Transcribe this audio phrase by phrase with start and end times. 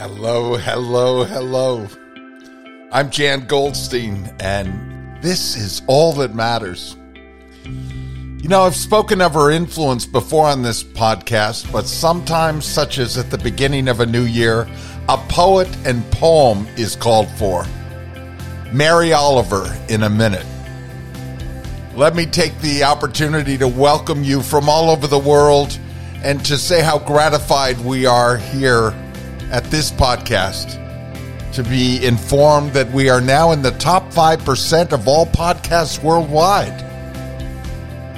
[0.00, 1.86] Hello, hello, hello.
[2.90, 6.96] I'm Jan Goldstein, and this is all that matters.
[7.66, 13.18] You know, I've spoken of her influence before on this podcast, but sometimes, such as
[13.18, 14.66] at the beginning of a new year,
[15.10, 17.66] a poet and poem is called for.
[18.72, 20.46] Mary Oliver in a minute.
[21.94, 25.78] Let me take the opportunity to welcome you from all over the world
[26.22, 28.94] and to say how gratified we are here
[29.50, 30.78] at this podcast
[31.52, 36.80] to be informed that we are now in the top 5% of all podcasts worldwide.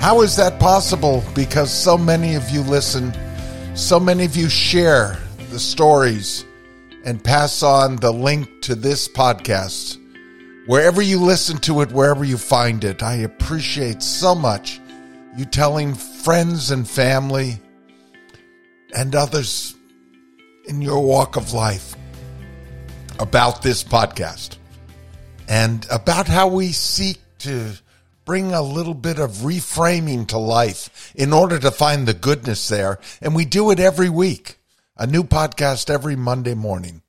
[0.00, 1.24] How is that possible?
[1.34, 3.12] Because so many of you listen,
[3.74, 5.18] so many of you share
[5.50, 6.44] the stories
[7.04, 9.98] and pass on the link to this podcast.
[10.66, 14.80] Wherever you listen to it, wherever you find it, I appreciate so much
[15.36, 17.60] you telling friends and family
[18.94, 19.74] and others
[20.66, 21.96] in your walk of life
[23.18, 24.56] about this podcast
[25.48, 27.72] and about how we seek to
[28.24, 32.98] bring a little bit of reframing to life in order to find the goodness there.
[33.20, 34.56] And we do it every week,
[34.96, 37.02] a new podcast every Monday morning.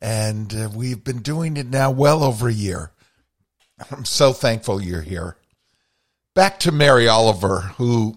[0.00, 2.92] And uh, we've been doing it now well over a year.
[3.90, 5.36] I'm so thankful you're here.
[6.34, 8.16] Back to Mary Oliver, who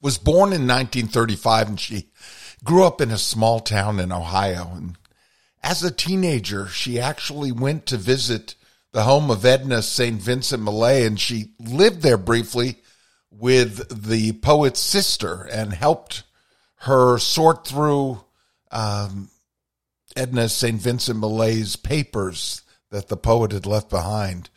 [0.00, 2.08] was born in 1935 and she
[2.64, 4.72] grew up in a small town in Ohio.
[4.74, 4.98] And
[5.62, 8.54] as a teenager, she actually went to visit
[8.92, 10.20] the home of Edna St.
[10.20, 12.78] Vincent Millay and she lived there briefly
[13.30, 16.22] with the poet's sister and helped
[16.76, 18.24] her sort through
[18.70, 19.30] um,
[20.16, 20.80] Edna St.
[20.80, 24.48] Vincent Millay's papers that the poet had left behind.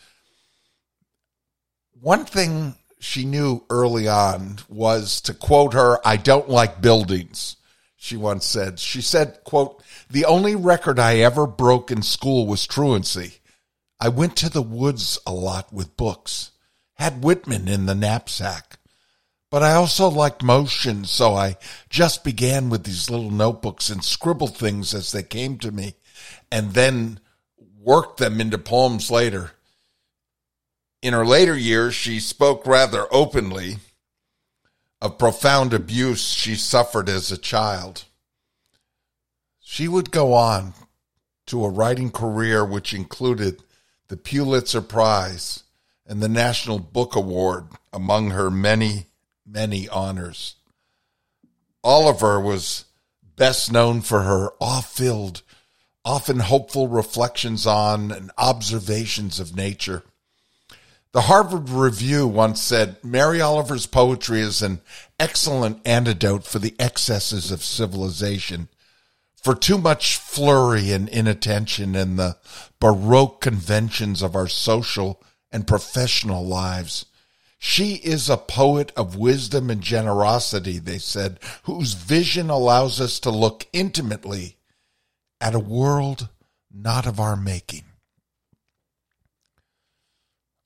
[2.00, 7.58] One thing she knew early on was to quote her, I don't like buildings
[8.08, 8.80] she once said.
[8.80, 13.40] She said, quote, the only record I ever broke in school was truancy.
[14.00, 16.52] I went to the woods a lot with books,
[16.94, 18.80] had Whitman in the knapsack.
[19.52, 21.58] But I also liked motion, so I
[21.90, 25.96] just began with these little notebooks and scribbled things as they came to me,
[26.50, 27.20] and then
[27.78, 29.52] worked them into poems later.
[31.02, 33.78] In her later years, she spoke rather openly
[35.02, 38.06] of profound abuse she suffered as a child.
[39.60, 40.74] She would go on
[41.48, 43.64] to a writing career which included
[44.08, 45.64] the Pulitzer Prize
[46.06, 49.08] and the National Book Award among her many,
[49.46, 50.56] many honors.
[51.84, 52.86] Oliver was
[53.36, 55.42] best known for her awe-filled,
[56.04, 60.04] often hopeful reflections on and observations of nature.
[61.14, 64.82] The Harvard Review once said Mary Oliver's poetry is an
[65.20, 68.68] excellent antidote for the excesses of civilization,
[69.42, 72.38] for too much flurry and inattention and the
[72.80, 77.06] baroque conventions of our social and professional lives.
[77.58, 83.32] She is a poet of wisdom and generosity, they said, whose vision allows us to
[83.32, 84.58] look intimately
[85.40, 86.28] at a world
[86.72, 87.86] not of our making.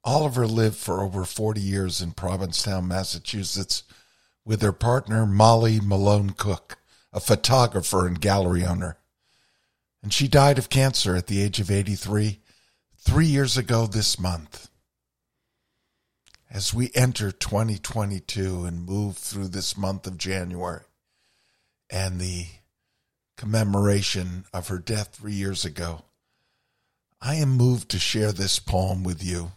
[0.03, 3.84] Oliver lived for over 40 years in Provincetown, Massachusetts,
[4.44, 6.79] with her partner Molly Malone Cook,
[7.13, 8.97] a photographer and gallery owner.
[10.01, 12.39] And she died of cancer at the age of 83,
[12.97, 14.69] three years ago this month.
[16.50, 20.81] As we enter 2022 and move through this month of January
[21.89, 22.47] and the
[23.38, 26.06] commemoration of her death three years ago,
[27.22, 29.51] I am moved to share this poem with you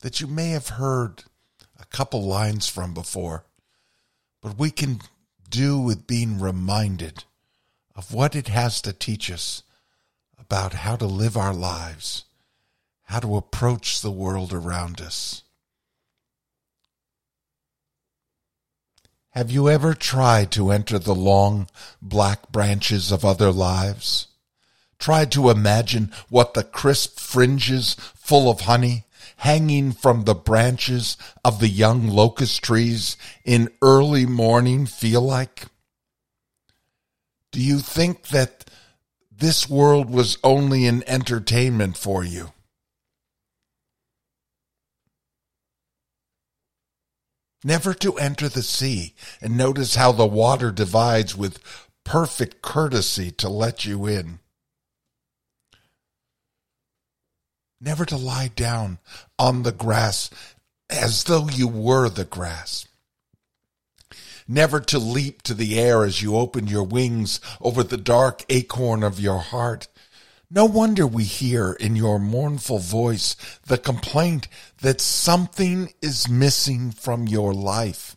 [0.00, 1.24] that you may have heard
[1.78, 3.44] a couple lines from before,
[4.40, 5.00] but we can
[5.48, 7.24] do with being reminded
[7.94, 9.62] of what it has to teach us
[10.38, 12.24] about how to live our lives,
[13.04, 15.42] how to approach the world around us.
[19.30, 21.68] Have you ever tried to enter the long
[22.02, 24.26] black branches of other lives?
[24.98, 29.04] Tried to imagine what the crisp fringes full of honey
[29.40, 35.64] hanging from the branches of the young locust trees in early morning feel like?
[37.50, 38.66] Do you think that
[39.30, 42.52] this world was only an entertainment for you?
[47.64, 51.62] Never to enter the sea and notice how the water divides with
[52.04, 54.40] perfect courtesy to let you in.
[57.80, 58.98] Never to lie down
[59.38, 60.30] on the grass
[60.90, 62.86] as though you were the grass.
[64.46, 69.02] never to leap to the air as you open your wings over the dark acorn
[69.04, 69.86] of your heart.
[70.50, 73.36] No wonder we hear in your mournful voice
[73.66, 74.48] the complaint
[74.82, 78.16] that something is missing from your life.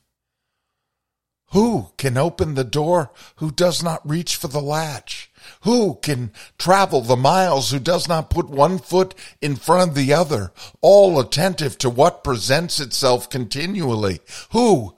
[1.51, 5.31] Who can open the door who does not reach for the latch?
[5.62, 10.13] Who can travel the miles who does not put one foot in front of the
[10.13, 10.51] other,
[10.81, 14.19] all attentive to what presents itself continually?
[14.51, 14.95] Who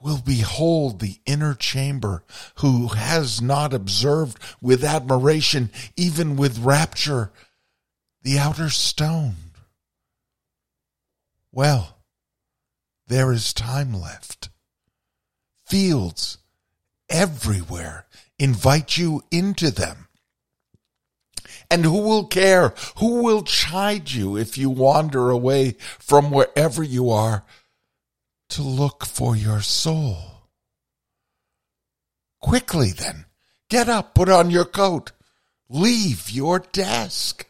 [0.00, 2.24] will behold the inner chamber
[2.56, 7.32] who has not observed with admiration, even with rapture,
[8.22, 9.34] the outer stone?
[11.50, 11.98] Well,
[13.06, 14.50] there is time left
[15.66, 16.38] fields
[17.08, 18.06] everywhere
[18.38, 20.08] invite you into them.
[21.70, 22.74] And who will care?
[22.98, 27.44] Who will chide you if you wander away from wherever you are
[28.50, 30.16] to look for your soul?
[32.40, 33.26] Quickly then,
[33.68, 35.12] get up, put on your coat,
[35.68, 37.46] leave your desk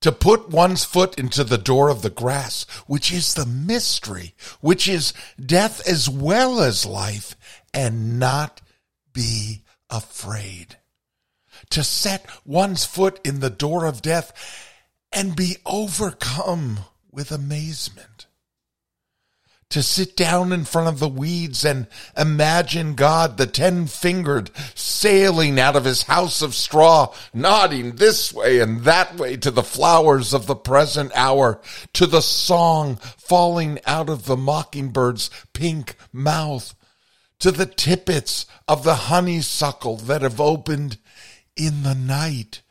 [0.00, 4.88] to put one's foot into the door of the grass, which is the mystery, which
[4.88, 5.12] is
[5.44, 7.36] death as well as life,
[7.72, 8.60] and not
[9.12, 10.76] be afraid.
[11.70, 14.32] To set one's foot in the door of death
[15.12, 16.80] and be overcome
[17.10, 18.26] with amazement
[19.68, 21.86] to sit down in front of the weeds and
[22.16, 28.60] imagine God, the ten fingered, sailing out of his house of straw, nodding this way
[28.60, 31.60] and that way to the flowers of the present hour,
[31.94, 36.74] to the song falling out of the mockingbird's pink mouth,
[37.40, 40.98] to the tippets of the honeysuckle that have opened
[41.56, 42.62] in the night,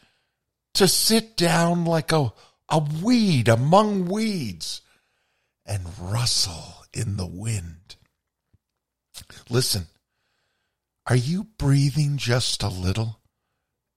[0.74, 2.34] to sit down like a,
[2.70, 4.82] a weed among weeds
[5.66, 7.96] and rustle in the wind.
[9.50, 9.88] Listen,
[11.08, 13.20] are you breathing just a little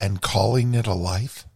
[0.01, 1.47] and calling it a life?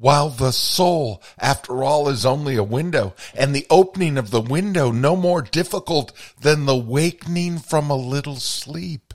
[0.00, 4.90] While the soul, after all, is only a window, and the opening of the window
[4.90, 9.12] no more difficult than the wakening from a little sleep.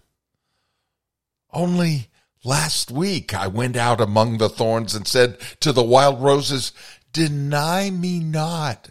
[1.51, 2.09] Only
[2.43, 6.71] last week I went out among the thorns and said to the wild roses,
[7.11, 8.89] Deny me not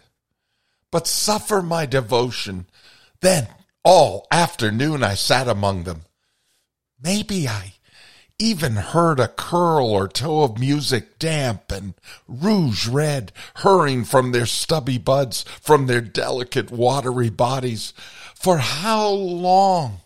[0.95, 2.65] but suffer my devotion.
[3.19, 3.49] Then
[3.83, 6.03] all afternoon I sat among them.
[7.01, 7.73] Maybe I
[8.39, 11.93] even heard a curl or toe of music damp and
[12.27, 17.93] rouge red hurrying from their stubby buds, from their delicate watery bodies.
[18.35, 20.01] For how long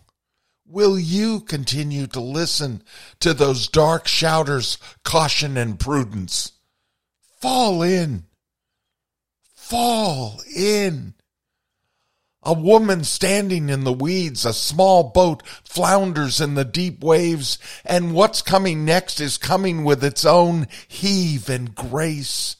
[0.66, 2.82] will you continue to listen
[3.18, 6.52] to those dark shouters, caution and prudence?
[7.40, 8.24] Fall in
[9.70, 11.14] fall in.
[12.42, 18.14] A woman standing in the weeds, a small boat flounders in the deep waves, and
[18.14, 22.56] what's coming next is coming with its own heave and grace.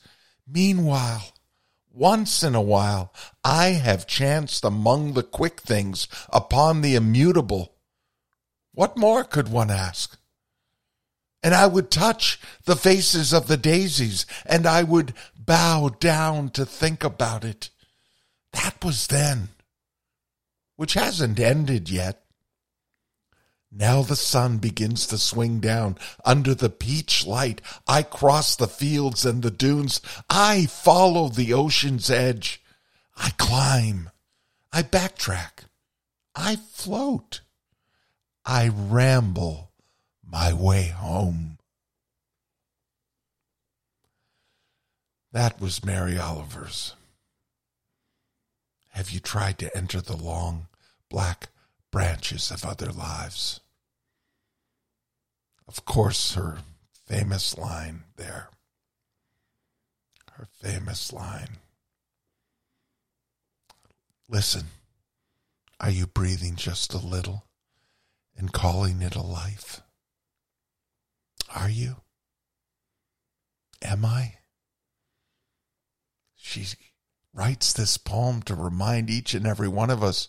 [0.47, 1.33] Meanwhile,
[1.93, 7.73] once in a while, I have chanced among the quick things upon the immutable.
[8.73, 10.19] What more could one ask?
[11.43, 16.67] And I would touch the faces of the daisies, and I would bow down to
[16.67, 17.71] think about it.
[18.53, 19.49] That was then,
[20.81, 22.23] which hasn't ended yet.
[23.71, 27.61] Now the sun begins to swing down under the peach light.
[27.87, 30.01] I cross the fields and the dunes.
[30.31, 32.63] I follow the ocean's edge.
[33.15, 34.09] I climb.
[34.73, 35.65] I backtrack.
[36.35, 37.43] I float.
[38.47, 39.73] I ramble
[40.27, 41.59] my way home.
[45.31, 46.95] That was Mary Oliver's.
[48.93, 50.69] Have you tried to enter the long
[51.11, 51.51] black
[51.91, 53.61] branches of other lives?
[55.69, 56.59] Of course, her
[57.07, 58.49] famous line there.
[60.33, 61.59] Her famous line.
[64.29, 64.67] Listen,
[65.81, 67.45] are you breathing just a little
[68.37, 69.83] and calling it a life?
[71.55, 71.97] Are you?
[73.83, 74.35] Am I?
[76.37, 76.67] She
[77.33, 80.29] writes this poem to remind each and every one of us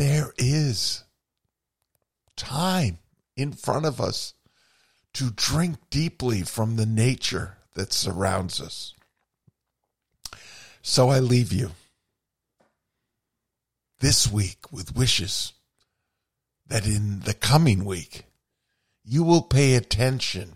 [0.00, 1.04] there is
[2.34, 2.98] time
[3.36, 4.32] in front of us
[5.12, 8.94] to drink deeply from the nature that surrounds us.
[10.80, 11.72] So I leave you
[13.98, 15.52] this week with wishes
[16.66, 18.24] that in the coming week
[19.04, 20.54] you will pay attention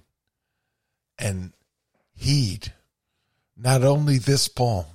[1.19, 1.53] and
[2.15, 2.73] heed
[3.55, 4.87] not only this poem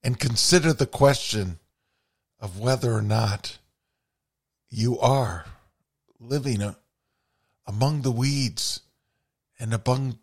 [0.00, 1.58] and consider the question
[2.42, 3.58] of whether or not
[4.68, 5.46] you are
[6.18, 6.76] living a,
[7.66, 8.80] among the weeds
[9.58, 10.18] and among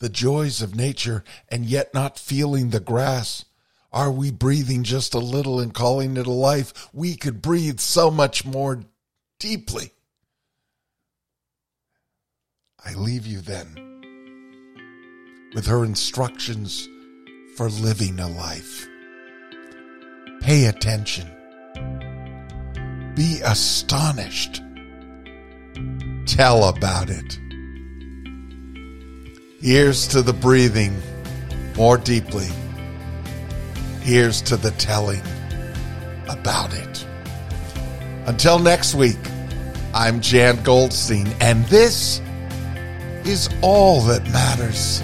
[0.00, 3.44] the joys of nature and yet not feeling the grass?
[3.92, 6.88] Are we breathing just a little and calling it a life?
[6.92, 8.82] We could breathe so much more
[9.38, 9.92] deeply.
[12.84, 13.86] I leave you then
[15.54, 16.88] with her instructions
[17.56, 18.88] for living a life.
[20.40, 21.39] Pay attention.
[23.14, 24.62] Be astonished.
[26.26, 27.38] Tell about it.
[29.60, 30.96] Here's to the breathing
[31.76, 32.48] more deeply.
[34.00, 35.22] Here's to the telling
[36.28, 37.06] about it.
[38.26, 39.18] Until next week,
[39.92, 42.20] I'm Jan Goldstein, and this
[43.24, 45.02] is all that matters.